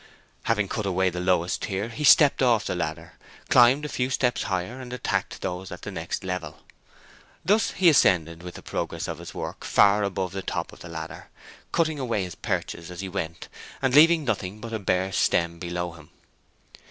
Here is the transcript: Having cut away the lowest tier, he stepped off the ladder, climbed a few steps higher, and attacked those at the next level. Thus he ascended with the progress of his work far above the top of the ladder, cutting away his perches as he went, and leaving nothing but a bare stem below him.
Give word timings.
Having 0.45 0.69
cut 0.69 0.87
away 0.87 1.11
the 1.11 1.19
lowest 1.19 1.61
tier, 1.61 1.89
he 1.89 2.03
stepped 2.03 2.41
off 2.41 2.65
the 2.65 2.73
ladder, 2.75 3.13
climbed 3.49 3.85
a 3.85 3.87
few 3.87 4.09
steps 4.09 4.41
higher, 4.49 4.81
and 4.81 4.91
attacked 4.91 5.41
those 5.43 5.71
at 5.71 5.83
the 5.83 5.91
next 5.91 6.23
level. 6.23 6.63
Thus 7.45 7.69
he 7.73 7.87
ascended 7.87 8.41
with 8.41 8.55
the 8.55 8.63
progress 8.63 9.07
of 9.07 9.19
his 9.19 9.35
work 9.35 9.63
far 9.63 10.01
above 10.01 10.31
the 10.31 10.41
top 10.41 10.73
of 10.73 10.79
the 10.79 10.89
ladder, 10.89 11.27
cutting 11.71 11.99
away 11.99 12.23
his 12.23 12.33
perches 12.33 12.89
as 12.89 13.01
he 13.01 13.09
went, 13.09 13.47
and 13.79 13.93
leaving 13.93 14.23
nothing 14.23 14.59
but 14.59 14.73
a 14.73 14.79
bare 14.79 15.11
stem 15.11 15.59
below 15.59 15.91
him. 15.91 16.09